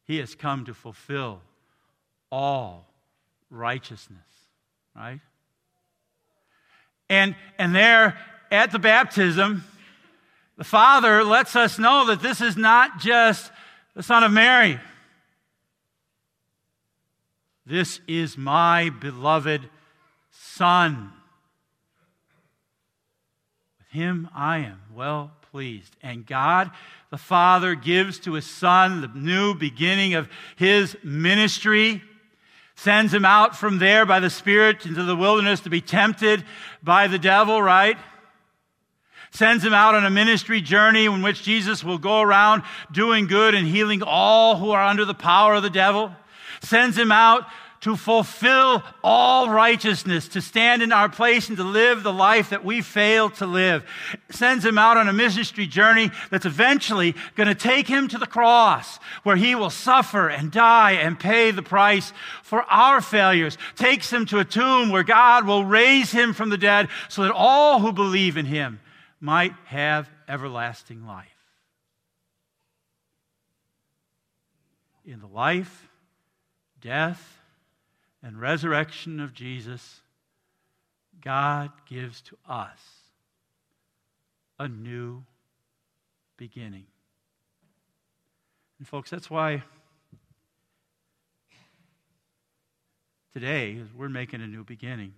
He 0.04 0.16
has 0.18 0.34
come 0.34 0.64
to 0.64 0.74
fulfill 0.74 1.42
all 2.30 2.88
righteousness, 3.50 4.18
right? 4.96 5.20
And, 7.10 7.36
and 7.58 7.74
there 7.74 8.16
at 8.52 8.70
the 8.70 8.78
baptism, 8.78 9.64
the 10.58 10.64
Father 10.64 11.24
lets 11.24 11.56
us 11.56 11.78
know 11.78 12.06
that 12.06 12.20
this 12.20 12.40
is 12.40 12.56
not 12.56 13.00
just 13.00 13.50
the 13.96 14.02
Son 14.02 14.22
of 14.22 14.30
Mary. 14.30 14.78
This 17.64 18.00
is 18.06 18.36
my 18.36 18.90
beloved 18.90 19.68
Son. 20.30 21.12
With 23.78 23.88
him 23.88 24.28
I 24.34 24.58
am 24.58 24.80
well 24.94 25.32
pleased. 25.50 25.96
And 26.02 26.26
God 26.26 26.70
the 27.10 27.18
Father 27.18 27.74
gives 27.74 28.18
to 28.20 28.34
his 28.34 28.46
Son 28.46 29.00
the 29.00 29.10
new 29.14 29.54
beginning 29.54 30.14
of 30.14 30.28
his 30.56 30.96
ministry, 31.02 32.02
sends 32.74 33.14
him 33.14 33.24
out 33.24 33.56
from 33.56 33.78
there 33.78 34.04
by 34.04 34.20
the 34.20 34.30
Spirit 34.30 34.84
into 34.84 35.04
the 35.04 35.16
wilderness 35.16 35.60
to 35.60 35.70
be 35.70 35.80
tempted 35.80 36.44
by 36.82 37.06
the 37.06 37.18
devil, 37.18 37.62
right? 37.62 37.96
Sends 39.32 39.64
him 39.64 39.72
out 39.72 39.94
on 39.94 40.04
a 40.04 40.10
ministry 40.10 40.60
journey 40.60 41.06
in 41.06 41.22
which 41.22 41.42
Jesus 41.42 41.82
will 41.82 41.98
go 41.98 42.20
around 42.20 42.62
doing 42.92 43.26
good 43.26 43.54
and 43.54 43.66
healing 43.66 44.02
all 44.02 44.56
who 44.56 44.70
are 44.72 44.82
under 44.82 45.06
the 45.06 45.14
power 45.14 45.54
of 45.54 45.62
the 45.62 45.70
devil. 45.70 46.12
Sends 46.60 46.98
him 46.98 47.10
out 47.10 47.46
to 47.80 47.96
fulfill 47.96 48.82
all 49.02 49.50
righteousness, 49.50 50.28
to 50.28 50.40
stand 50.40 50.82
in 50.82 50.92
our 50.92 51.08
place 51.08 51.48
and 51.48 51.56
to 51.56 51.64
live 51.64 52.02
the 52.02 52.12
life 52.12 52.50
that 52.50 52.64
we 52.64 52.80
fail 52.80 53.28
to 53.28 53.46
live. 53.46 53.84
Sends 54.30 54.64
him 54.64 54.78
out 54.78 54.96
on 54.96 55.08
a 55.08 55.12
ministry 55.12 55.66
journey 55.66 56.10
that's 56.30 56.46
eventually 56.46 57.14
going 57.34 57.48
to 57.48 57.56
take 57.56 57.88
him 57.88 58.06
to 58.08 58.18
the 58.18 58.26
cross, 58.26 58.98
where 59.24 59.34
he 59.34 59.54
will 59.54 59.70
suffer 59.70 60.28
and 60.28 60.52
die 60.52 60.92
and 60.92 61.18
pay 61.18 61.50
the 61.50 61.62
price 61.62 62.12
for 62.44 62.62
our 62.70 63.00
failures. 63.00 63.58
Takes 63.76 64.12
him 64.12 64.26
to 64.26 64.38
a 64.38 64.44
tomb 64.44 64.90
where 64.90 65.02
God 65.02 65.44
will 65.46 65.64
raise 65.64 66.12
him 66.12 66.34
from 66.34 66.50
the 66.50 66.58
dead 66.58 66.88
so 67.08 67.22
that 67.22 67.32
all 67.32 67.80
who 67.80 67.92
believe 67.92 68.36
in 68.36 68.46
him 68.46 68.78
might 69.22 69.54
have 69.66 70.10
everlasting 70.28 71.06
life. 71.06 71.28
In 75.04 75.20
the 75.20 75.28
life, 75.28 75.88
death, 76.80 77.38
and 78.20 78.40
resurrection 78.40 79.20
of 79.20 79.32
Jesus, 79.32 80.00
God 81.20 81.70
gives 81.88 82.20
to 82.22 82.36
us 82.48 82.80
a 84.58 84.66
new 84.66 85.22
beginning. 86.36 86.86
And, 88.80 88.88
folks, 88.88 89.08
that's 89.08 89.30
why 89.30 89.62
today, 93.32 93.82
we're 93.96 94.08
making 94.08 94.42
a 94.42 94.48
new 94.48 94.64
beginning, 94.64 95.14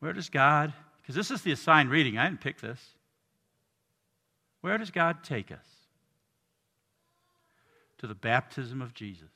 where 0.00 0.14
does 0.14 0.30
God, 0.30 0.72
because 1.02 1.16
this 1.16 1.30
is 1.30 1.42
the 1.42 1.52
assigned 1.52 1.90
reading, 1.90 2.16
I 2.16 2.28
didn't 2.28 2.40
pick 2.40 2.60
this. 2.60 2.80
Where 4.60 4.78
does 4.78 4.90
God 4.90 5.24
take 5.24 5.50
us? 5.50 5.66
To 7.98 8.06
the 8.06 8.14
baptism 8.14 8.80
of 8.80 8.94
Jesus. 8.94 9.28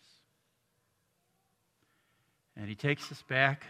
And 2.56 2.68
he 2.68 2.74
takes 2.74 3.10
us 3.10 3.22
back 3.28 3.66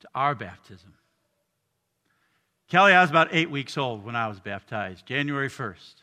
to 0.00 0.08
our 0.14 0.34
baptism. 0.34 0.94
Kelly, 2.68 2.92
I 2.92 3.02
was 3.02 3.10
about 3.10 3.28
eight 3.30 3.50
weeks 3.50 3.78
old 3.78 4.04
when 4.04 4.16
I 4.16 4.26
was 4.26 4.40
baptized, 4.40 5.06
January 5.06 5.48
1st. 5.48 5.94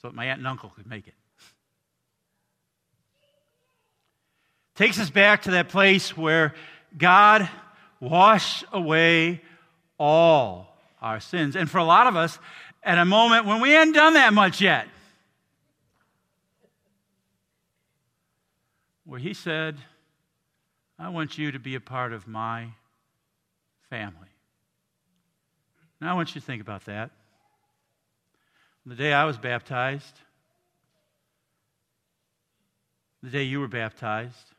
So 0.00 0.08
that 0.08 0.14
my 0.14 0.26
aunt 0.26 0.38
and 0.38 0.46
uncle 0.46 0.70
could 0.70 0.86
make 0.86 1.08
it. 1.08 1.14
Takes 4.76 4.98
us 4.98 5.10
back 5.10 5.42
to 5.42 5.50
that 5.52 5.68
place 5.68 6.16
where 6.16 6.54
God 6.96 7.48
washed 8.00 8.64
away 8.72 9.42
all 9.98 10.76
our 11.00 11.20
sins. 11.20 11.54
And 11.54 11.70
for 11.70 11.78
a 11.78 11.84
lot 11.84 12.06
of 12.06 12.16
us, 12.16 12.38
at 12.82 12.98
a 12.98 13.04
moment 13.04 13.46
when 13.46 13.60
we 13.60 13.70
hadn't 13.70 13.92
done 13.92 14.14
that 14.14 14.32
much 14.32 14.60
yet, 14.60 14.88
where 19.04 19.20
he 19.20 19.34
said, 19.34 19.76
I 20.98 21.08
want 21.08 21.36
you 21.36 21.52
to 21.52 21.58
be 21.58 21.74
a 21.74 21.80
part 21.80 22.12
of 22.12 22.26
my 22.26 22.68
family. 23.88 24.28
Now 26.00 26.12
I 26.12 26.14
want 26.14 26.34
you 26.34 26.40
to 26.40 26.46
think 26.46 26.62
about 26.62 26.84
that. 26.86 27.10
The 28.86 28.94
day 28.94 29.12
I 29.12 29.24
was 29.24 29.36
baptized, 29.36 30.20
the 33.22 33.30
day 33.30 33.42
you 33.42 33.60
were 33.60 33.68
baptized, 33.68 34.54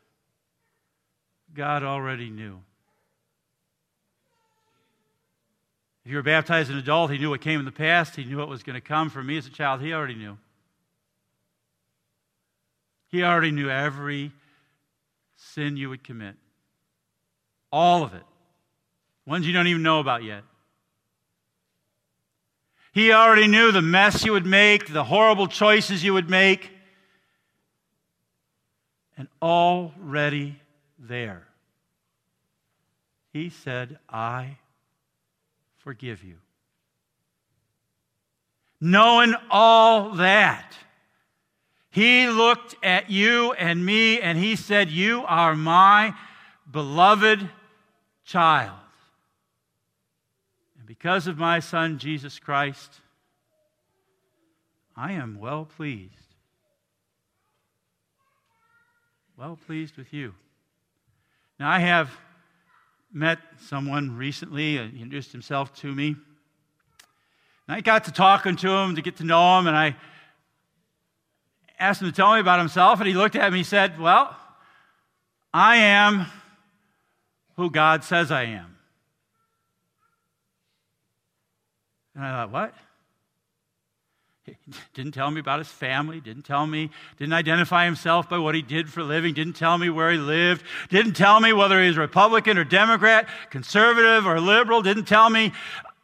God 1.53 1.83
already 1.83 2.29
knew. 2.29 2.59
If 6.03 6.11
you 6.11 6.17
were 6.17 6.23
baptized 6.23 6.69
as 6.69 6.73
an 6.73 6.79
adult, 6.79 7.11
He 7.11 7.17
knew 7.17 7.29
what 7.29 7.41
came 7.41 7.59
in 7.59 7.65
the 7.65 7.71
past. 7.71 8.15
He 8.15 8.23
knew 8.23 8.37
what 8.37 8.49
was 8.49 8.63
going 8.63 8.75
to 8.75 8.81
come. 8.81 9.09
For 9.09 9.23
me 9.23 9.37
as 9.37 9.45
a 9.45 9.51
child, 9.51 9.81
He 9.81 9.93
already 9.93 10.15
knew. 10.15 10.37
He 13.09 13.23
already 13.23 13.51
knew 13.51 13.69
every 13.69 14.31
sin 15.35 15.77
you 15.77 15.89
would 15.89 16.03
commit. 16.03 16.35
All 17.71 18.03
of 18.03 18.13
it. 18.13 18.23
Ones 19.25 19.45
you 19.45 19.53
don't 19.53 19.67
even 19.67 19.83
know 19.83 19.99
about 19.99 20.23
yet. 20.23 20.43
He 22.93 23.13
already 23.13 23.47
knew 23.47 23.71
the 23.71 23.81
mess 23.81 24.25
you 24.25 24.33
would 24.33 24.45
make, 24.45 24.91
the 24.91 25.03
horrible 25.03 25.47
choices 25.47 26.03
you 26.03 26.13
would 26.13 26.29
make. 26.29 26.71
And 29.17 29.27
already 29.41 30.59
there, 30.97 31.47
he 33.31 33.49
said, 33.49 33.99
I 34.09 34.57
forgive 35.83 36.23
you. 36.23 36.35
Knowing 38.79 39.35
all 39.49 40.11
that, 40.15 40.73
he 41.91 42.27
looked 42.27 42.75
at 42.83 43.09
you 43.09 43.53
and 43.53 43.85
me 43.85 44.19
and 44.19 44.37
he 44.37 44.55
said, 44.55 44.89
You 44.89 45.23
are 45.27 45.55
my 45.55 46.15
beloved 46.71 47.47
child. 48.23 48.77
And 50.77 50.87
because 50.87 51.27
of 51.27 51.37
my 51.37 51.59
son, 51.59 51.99
Jesus 51.99 52.39
Christ, 52.39 53.01
I 54.95 55.13
am 55.13 55.39
well 55.39 55.65
pleased. 55.65 56.15
Well 59.37 59.59
pleased 59.67 59.97
with 59.97 60.13
you. 60.13 60.33
Now, 61.59 61.69
I 61.69 61.79
have 61.79 62.09
met 63.13 63.39
someone 63.59 64.15
recently, 64.15 64.77
uh, 64.77 64.83
introduced 64.83 65.31
himself 65.31 65.73
to 65.75 65.93
me. 65.93 66.15
And 67.67 67.77
I 67.77 67.81
got 67.81 68.05
to 68.05 68.11
talking 68.11 68.55
to 68.57 68.69
him 68.69 68.95
to 68.95 69.01
get 69.01 69.17
to 69.17 69.23
know 69.23 69.59
him, 69.59 69.67
and 69.67 69.75
I 69.75 69.95
asked 71.79 72.01
him 72.01 72.07
to 72.07 72.15
tell 72.15 72.33
me 72.33 72.39
about 72.39 72.59
himself, 72.59 72.99
and 72.99 73.07
he 73.07 73.13
looked 73.13 73.35
at 73.35 73.51
me 73.51 73.59
and 73.59 73.67
said, 73.67 73.99
Well, 73.99 74.35
I 75.53 75.77
am 75.77 76.25
who 77.57 77.69
God 77.69 78.03
says 78.03 78.31
I 78.31 78.43
am. 78.43 78.77
And 82.15 82.23
I 82.23 82.29
thought, 82.29 82.51
What? 82.51 82.73
Didn't 84.93 85.13
tell 85.13 85.31
me 85.31 85.39
about 85.39 85.59
his 85.59 85.67
family, 85.67 86.19
didn't 86.19 86.43
tell 86.43 86.65
me, 86.65 86.89
didn't 87.17 87.33
identify 87.33 87.85
himself 87.85 88.29
by 88.29 88.37
what 88.37 88.55
he 88.55 88.61
did 88.61 88.89
for 88.89 89.01
a 89.01 89.03
living, 89.03 89.33
didn't 89.33 89.53
tell 89.53 89.77
me 89.77 89.89
where 89.89 90.11
he 90.11 90.17
lived, 90.17 90.63
didn't 90.89 91.13
tell 91.13 91.39
me 91.39 91.53
whether 91.53 91.81
he 91.81 91.87
was 91.87 91.97
Republican 91.97 92.57
or 92.57 92.63
Democrat, 92.63 93.27
conservative 93.49 94.25
or 94.25 94.39
liberal, 94.39 94.81
didn't 94.81 95.05
tell 95.05 95.29
me, 95.29 95.51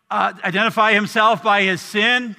uh, 0.10 0.34
identify 0.44 0.94
himself 0.94 1.44
by 1.44 1.63
his 1.63 1.82
sin. 1.82 2.36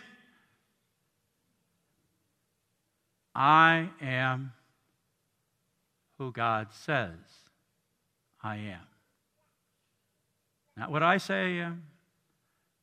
I 3.35 3.91
am 4.01 4.53
who 6.19 6.33
God 6.33 6.69
says 6.73 7.15
I 8.43 8.57
am. 8.57 8.81
Not 10.77 10.91
what 10.91 11.03
I 11.03 11.19
say 11.19 11.35
I 11.35 11.67
am, 11.67 11.85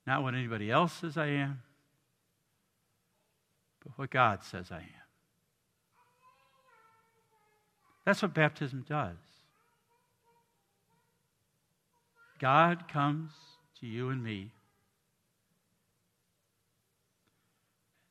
not 0.05 0.23
what 0.23 0.33
anybody 0.33 0.71
else 0.71 0.93
says 0.93 1.17
I 1.17 1.27
am 1.27 1.61
but 3.85 3.97
what 3.97 4.09
God 4.09 4.43
says 4.43 4.71
I 4.71 4.77
am. 4.77 5.05
That's 8.05 8.21
what 8.21 8.33
baptism 8.33 8.85
does. 8.87 9.15
God 12.39 12.87
comes 12.87 13.31
to 13.79 13.87
you 13.87 14.09
and 14.09 14.23
me. 14.23 14.51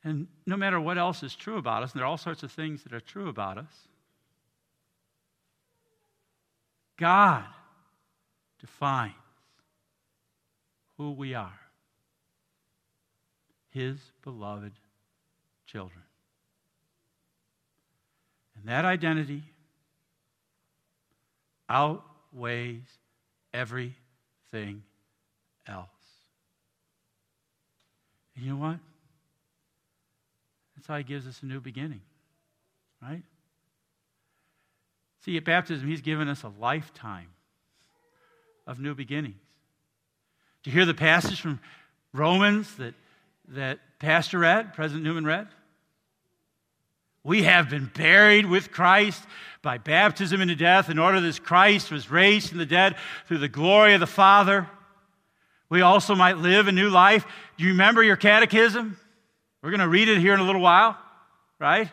And 0.02 0.26
no 0.46 0.56
matter 0.56 0.80
what 0.80 0.98
else 0.98 1.22
is 1.22 1.34
true 1.34 1.56
about 1.56 1.82
us, 1.82 1.92
and 1.92 1.98
there 1.98 2.06
are 2.06 2.10
all 2.10 2.18
sorts 2.18 2.42
of 2.42 2.52
things 2.52 2.82
that 2.82 2.92
are 2.92 3.00
true 3.00 3.28
about 3.28 3.58
us, 3.58 3.88
God 6.98 7.44
defines 8.60 9.14
who 10.96 11.12
we 11.12 11.34
are 11.34 11.58
His 13.70 13.98
beloved 14.22 14.72
children. 15.74 16.02
And 18.56 18.68
that 18.68 18.84
identity 18.84 19.42
outweighs 21.68 22.84
everything 23.52 24.84
else. 25.66 25.88
And 28.36 28.44
you 28.44 28.52
know 28.52 28.58
what? 28.58 28.78
That's 30.76 30.86
how 30.86 30.96
he 30.96 31.02
gives 31.02 31.26
us 31.26 31.42
a 31.42 31.46
new 31.46 31.60
beginning, 31.60 32.02
right? 33.02 33.22
See, 35.24 35.36
at 35.36 35.44
baptism, 35.44 35.88
he's 35.88 36.02
given 36.02 36.28
us 36.28 36.44
a 36.44 36.52
lifetime 36.60 37.28
of 38.64 38.78
new 38.78 38.94
beginnings. 38.94 39.40
Do 40.62 40.70
you 40.70 40.74
hear 40.74 40.86
the 40.86 40.94
passage 40.94 41.40
from 41.40 41.58
Romans 42.12 42.72
that, 42.76 42.94
that 43.48 43.80
Pastor 43.98 44.38
read, 44.38 44.74
President 44.74 45.04
Newman 45.04 45.24
read? 45.24 45.48
We 47.24 47.44
have 47.44 47.70
been 47.70 47.90
buried 47.94 48.44
with 48.44 48.70
Christ 48.70 49.22
by 49.62 49.78
baptism 49.78 50.42
into 50.42 50.54
death 50.54 50.90
in 50.90 50.98
order 50.98 51.20
that 51.22 51.42
Christ 51.42 51.90
was 51.90 52.10
raised 52.10 52.50
from 52.50 52.58
the 52.58 52.66
dead 52.66 52.96
through 53.26 53.38
the 53.38 53.48
glory 53.48 53.94
of 53.94 54.00
the 54.00 54.06
Father. 54.06 54.68
We 55.70 55.80
also 55.80 56.14
might 56.14 56.36
live 56.36 56.68
a 56.68 56.72
new 56.72 56.90
life. 56.90 57.24
Do 57.56 57.64
you 57.64 57.70
remember 57.70 58.04
your 58.04 58.16
catechism? 58.16 58.98
We're 59.62 59.70
going 59.70 59.80
to 59.80 59.88
read 59.88 60.08
it 60.08 60.18
here 60.18 60.34
in 60.34 60.40
a 60.40 60.44
little 60.44 60.60
while, 60.60 60.98
right? 61.58 61.88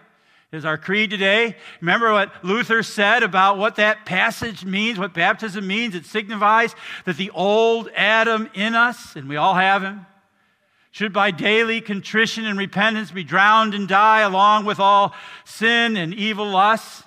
Is 0.52 0.66
our 0.66 0.78
creed 0.78 1.10
today. 1.10 1.56
Remember 1.80 2.12
what 2.12 2.44
Luther 2.44 2.84
said 2.84 3.24
about 3.24 3.58
what 3.58 3.78
that 3.78 4.06
passage 4.06 4.66
means, 4.66 5.00
what 5.00 5.14
baptism 5.14 5.66
means? 5.66 5.96
It 5.96 6.06
signifies 6.06 6.76
that 7.06 7.16
the 7.16 7.30
old 7.30 7.90
Adam 7.96 8.50
in 8.54 8.76
us, 8.76 9.16
and 9.16 9.30
we 9.30 9.38
all 9.38 9.54
have 9.54 9.82
him, 9.82 10.06
should 10.92 11.14
by 11.14 11.32
daily 11.32 11.82
contrition 11.82 12.46
and 12.46 12.60
repentance 12.60 13.12
be 13.12 13.24
drowned 13.24 13.74
and 13.74 13.88
die 13.88 14.22
along 14.22 14.66
with 14.66 14.80
all 14.80 15.14
sin 15.46 15.96
and 15.96 16.14
evil 16.14 16.46
lusts, 16.46 17.04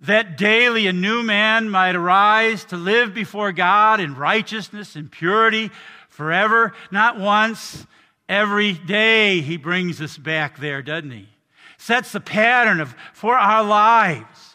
that 0.00 0.38
daily 0.38 0.86
a 0.86 0.92
new 0.92 1.22
man 1.22 1.68
might 1.68 1.94
arise 1.94 2.64
to 2.64 2.76
live 2.76 3.12
before 3.12 3.52
God 3.52 4.00
in 4.00 4.16
righteousness 4.16 4.96
and 4.96 5.10
purity 5.10 5.70
forever. 6.08 6.72
Not 6.90 7.18
once, 7.18 7.86
every 8.26 8.72
day 8.72 9.42
he 9.42 9.58
brings 9.58 10.00
us 10.00 10.16
back 10.16 10.58
there, 10.58 10.80
doesn't 10.80 11.10
he? 11.10 11.28
Sets 11.76 12.12
the 12.12 12.20
pattern 12.20 12.80
of, 12.80 12.94
for 13.12 13.36
our 13.36 13.62
lives 13.62 14.49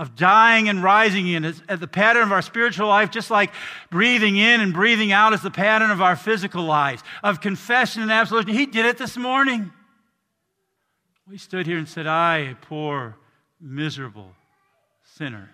of 0.00 0.16
dying 0.16 0.70
and 0.70 0.82
rising 0.82 1.28
in 1.28 1.44
is 1.44 1.60
the 1.68 1.86
pattern 1.86 2.22
of 2.22 2.32
our 2.32 2.40
spiritual 2.40 2.88
life, 2.88 3.10
just 3.10 3.30
like 3.30 3.52
breathing 3.90 4.38
in 4.38 4.62
and 4.62 4.72
breathing 4.72 5.12
out 5.12 5.34
is 5.34 5.42
the 5.42 5.50
pattern 5.50 5.90
of 5.90 6.00
our 6.00 6.16
physical 6.16 6.64
lives, 6.64 7.02
of 7.22 7.42
confession 7.42 8.00
and 8.00 8.10
absolution. 8.10 8.48
He 8.48 8.64
did 8.64 8.86
it 8.86 8.96
this 8.96 9.18
morning. 9.18 9.70
We 11.28 11.36
stood 11.36 11.66
here 11.66 11.76
and 11.76 11.86
said, 11.86 12.06
I, 12.06 12.38
a 12.38 12.54
poor, 12.54 13.14
miserable 13.60 14.30
sinner. 15.04 15.50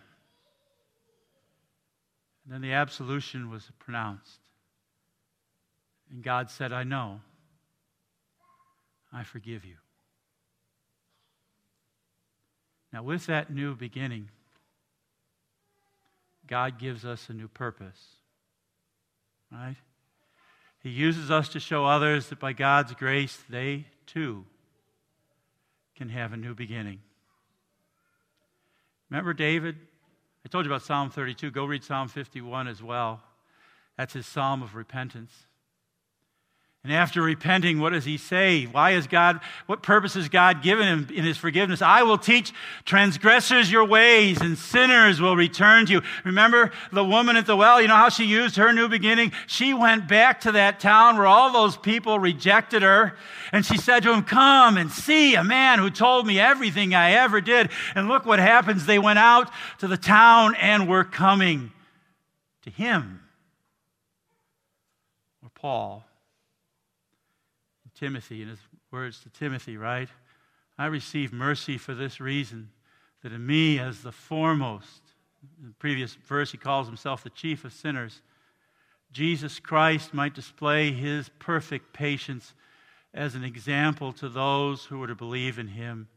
And 2.44 2.54
then 2.54 2.60
the 2.60 2.74
absolution 2.74 3.50
was 3.50 3.68
pronounced. 3.80 4.38
And 6.12 6.22
God 6.22 6.50
said, 6.52 6.72
I 6.72 6.84
know. 6.84 7.20
I 9.12 9.24
forgive 9.24 9.64
you. 9.64 9.74
Now, 12.92 13.02
with 13.02 13.26
that 13.26 13.52
new 13.52 13.74
beginning, 13.74 14.28
God 16.46 16.78
gives 16.78 17.04
us 17.04 17.28
a 17.28 17.32
new 17.32 17.48
purpose. 17.48 18.00
Right? 19.50 19.76
He 20.82 20.90
uses 20.90 21.30
us 21.30 21.48
to 21.50 21.60
show 21.60 21.84
others 21.84 22.28
that 22.28 22.38
by 22.38 22.52
God's 22.52 22.94
grace, 22.94 23.42
they 23.48 23.86
too 24.06 24.44
can 25.96 26.08
have 26.10 26.32
a 26.32 26.36
new 26.36 26.54
beginning. 26.54 27.00
Remember 29.10 29.32
David? 29.32 29.76
I 30.44 30.48
told 30.48 30.64
you 30.64 30.70
about 30.70 30.82
Psalm 30.82 31.10
32. 31.10 31.50
Go 31.50 31.64
read 31.64 31.82
Psalm 31.82 32.08
51 32.08 32.68
as 32.68 32.82
well. 32.82 33.20
That's 33.96 34.12
his 34.12 34.26
psalm 34.26 34.62
of 34.62 34.74
repentance. 34.74 35.32
And 36.86 36.94
after 36.94 37.20
repenting, 37.20 37.80
what 37.80 37.94
does 37.94 38.04
he 38.04 38.16
say? 38.16 38.62
Why 38.66 38.92
is 38.92 39.08
God, 39.08 39.40
what 39.66 39.82
purpose 39.82 40.14
has 40.14 40.28
God 40.28 40.62
given 40.62 40.86
him 40.86 41.08
in 41.12 41.24
his 41.24 41.36
forgiveness? 41.36 41.82
I 41.82 42.04
will 42.04 42.16
teach 42.16 42.52
transgressors 42.84 43.72
your 43.72 43.84
ways 43.84 44.40
and 44.40 44.56
sinners 44.56 45.20
will 45.20 45.34
return 45.34 45.86
to 45.86 45.94
you. 45.94 46.02
Remember 46.22 46.70
the 46.92 47.02
woman 47.02 47.34
at 47.36 47.44
the 47.44 47.56
well? 47.56 47.82
You 47.82 47.88
know 47.88 47.96
how 47.96 48.08
she 48.08 48.24
used 48.24 48.54
her 48.54 48.72
new 48.72 48.88
beginning? 48.88 49.32
She 49.48 49.74
went 49.74 50.06
back 50.06 50.42
to 50.42 50.52
that 50.52 50.78
town 50.78 51.16
where 51.16 51.26
all 51.26 51.50
those 51.52 51.76
people 51.76 52.20
rejected 52.20 52.82
her. 52.82 53.16
And 53.50 53.66
she 53.66 53.78
said 53.78 54.04
to 54.04 54.12
him, 54.12 54.22
Come 54.22 54.76
and 54.76 54.88
see 54.88 55.34
a 55.34 55.42
man 55.42 55.80
who 55.80 55.90
told 55.90 56.24
me 56.24 56.38
everything 56.38 56.94
I 56.94 57.14
ever 57.14 57.40
did. 57.40 57.70
And 57.96 58.06
look 58.06 58.24
what 58.24 58.38
happens. 58.38 58.86
They 58.86 59.00
went 59.00 59.18
out 59.18 59.50
to 59.80 59.88
the 59.88 59.96
town 59.96 60.54
and 60.60 60.88
were 60.88 61.02
coming 61.02 61.72
to 62.62 62.70
him. 62.70 63.22
Or 65.42 65.50
Paul 65.52 66.05
Timothy 67.98 68.42
in 68.42 68.48
his 68.48 68.58
words 68.90 69.20
to 69.20 69.30
Timothy, 69.30 69.76
right? 69.76 70.08
I 70.78 70.86
receive 70.86 71.32
mercy 71.32 71.78
for 71.78 71.94
this 71.94 72.20
reason 72.20 72.70
that 73.22 73.32
in 73.32 73.44
me, 73.44 73.78
as 73.78 74.02
the 74.02 74.12
foremost, 74.12 75.02
in 75.60 75.68
the 75.68 75.74
previous 75.74 76.14
verse, 76.14 76.52
he 76.52 76.58
calls 76.58 76.86
himself 76.86 77.24
the 77.24 77.30
chief 77.30 77.64
of 77.64 77.72
sinners, 77.72 78.20
Jesus 79.12 79.58
Christ 79.58 80.12
might 80.12 80.34
display 80.34 80.92
his 80.92 81.30
perfect 81.38 81.92
patience 81.92 82.54
as 83.14 83.34
an 83.34 83.44
example 83.44 84.12
to 84.14 84.28
those 84.28 84.84
who 84.84 84.98
were 84.98 85.06
to 85.06 85.14
believe 85.14 85.58
in 85.58 85.68
him 85.68 86.08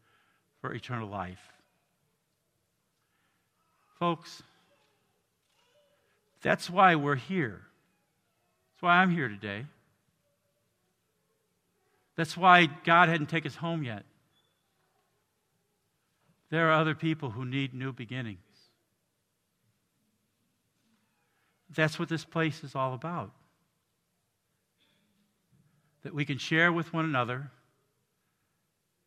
for 0.59 0.73
eternal 0.73 1.07
life. 1.07 1.53
Folks, 3.99 4.43
that's 6.41 6.69
why 6.69 6.95
we're 6.95 7.15
here. 7.15 7.61
That's 8.73 8.81
why 8.81 8.97
I'm 8.97 9.11
here 9.11 9.29
today. 9.29 9.65
That's 12.19 12.35
why 12.35 12.65
God 12.65 13.07
hadn't 13.07 13.27
taken 13.27 13.49
us 13.49 13.55
home 13.55 13.81
yet. 13.81 14.03
There 16.49 16.67
are 16.67 16.73
other 16.73 16.93
people 16.93 17.29
who 17.29 17.45
need 17.45 17.73
new 17.73 17.93
beginnings. 17.93 18.43
That's 21.73 21.97
what 21.97 22.09
this 22.09 22.25
place 22.25 22.61
is 22.61 22.75
all 22.75 22.93
about. 22.93 23.31
That 26.03 26.13
we 26.13 26.25
can 26.25 26.37
share 26.37 26.73
with 26.73 26.91
one 26.91 27.05
another 27.05 27.51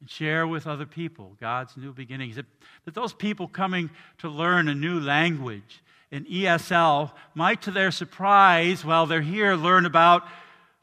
and 0.01 0.09
share 0.09 0.47
with 0.47 0.67
other 0.67 0.87
people 0.87 1.37
God's 1.39 1.77
new 1.77 1.93
beginnings. 1.93 2.37
That, 2.37 2.47
that 2.87 2.95
those 2.95 3.13
people 3.13 3.47
coming 3.47 3.91
to 4.21 4.31
learn 4.31 4.69
a 4.69 4.75
new 4.75 4.99
language 4.99 5.83
in 6.11 6.25
ESL 6.25 7.13
might, 7.35 7.61
to 7.61 7.73
their 7.73 7.91
surprise, 7.91 8.87
while 8.87 9.05
they're 9.05 9.21
here, 9.21 9.55
learn 9.55 9.85
about 9.85 10.27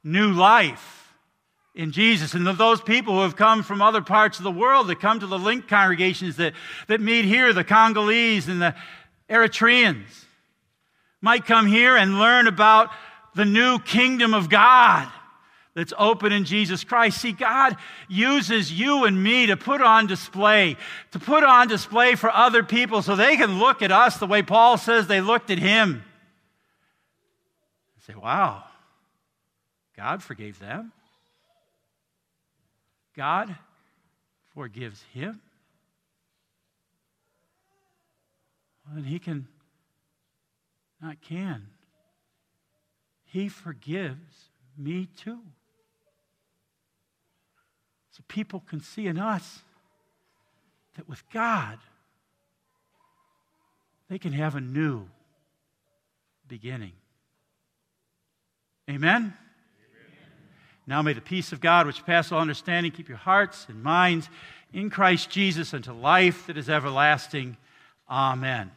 new 0.03 0.31
life 0.31 1.08
in 1.75 1.91
Jesus. 1.91 2.33
And 2.33 2.45
those 2.45 2.81
people 2.81 3.15
who 3.15 3.21
have 3.21 3.35
come 3.35 3.63
from 3.63 3.81
other 3.81 4.01
parts 4.01 4.37
of 4.37 4.43
the 4.43 4.51
world 4.51 4.87
that 4.87 4.99
come 4.99 5.19
to 5.19 5.27
the 5.27 5.39
link 5.39 5.67
congregations 5.67 6.37
that, 6.37 6.53
that 6.87 7.01
meet 7.01 7.25
here, 7.25 7.53
the 7.53 7.63
Congolese 7.63 8.47
and 8.47 8.61
the 8.61 8.75
Eritreans, 9.29 10.25
might 11.21 11.45
come 11.45 11.67
here 11.67 11.95
and 11.95 12.19
learn 12.19 12.47
about 12.47 12.89
the 13.35 13.45
new 13.45 13.79
kingdom 13.79 14.33
of 14.33 14.49
God 14.49 15.09
that's 15.75 15.93
open 15.97 16.31
in 16.31 16.45
Jesus 16.45 16.83
Christ. 16.83 17.21
See, 17.21 17.31
God 17.31 17.77
uses 18.07 18.71
you 18.71 19.05
and 19.05 19.21
me 19.21 19.45
to 19.45 19.55
put 19.55 19.81
on 19.81 20.07
display, 20.07 20.75
to 21.11 21.19
put 21.19 21.43
on 21.43 21.67
display 21.67 22.15
for 22.15 22.29
other 22.29 22.63
people 22.63 23.01
so 23.01 23.15
they 23.15 23.37
can 23.37 23.59
look 23.59 23.81
at 23.81 23.91
us 23.91 24.17
the 24.17 24.27
way 24.27 24.41
Paul 24.41 24.77
says 24.77 25.07
they 25.07 25.21
looked 25.21 25.51
at 25.51 25.59
him. 25.59 26.03
And 27.95 28.03
say, 28.03 28.15
wow, 28.15 28.63
God 29.95 30.23
forgave 30.23 30.59
them. 30.59 30.91
God 33.19 33.53
forgives 34.53 35.03
him. 35.13 35.41
And 38.95 39.05
he 39.05 39.19
can, 39.19 39.45
not 41.01 41.19
can, 41.19 41.67
he 43.25 43.49
forgives 43.49 44.51
me 44.77 45.09
too. 45.17 45.39
So 48.11 48.23
people 48.29 48.63
can 48.65 48.79
see 48.79 49.07
in 49.07 49.19
us 49.19 49.63
that 50.95 51.09
with 51.09 51.21
God, 51.33 51.77
they 54.09 54.17
can 54.17 54.31
have 54.31 54.55
a 54.55 54.61
new 54.61 55.09
beginning. 56.47 56.93
Amen? 58.89 59.33
Now 60.89 61.03
may 61.03 61.13
the 61.13 61.21
peace 61.21 61.51
of 61.51 61.61
God, 61.61 61.85
which 61.85 62.03
passes 62.03 62.31
all 62.31 62.39
understanding, 62.39 62.91
keep 62.91 63.09
your 63.09 63.17
hearts 63.19 63.67
and 63.69 63.83
minds 63.83 64.27
in 64.73 64.89
Christ 64.89 65.29
Jesus 65.29 65.71
unto 65.71 65.93
life 65.93 66.47
that 66.47 66.57
is 66.57 66.67
everlasting. 66.67 67.57
Amen. 68.09 68.67